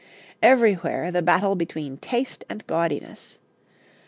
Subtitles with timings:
[0.41, 3.37] Everywhere the battle between taste and gaudiness.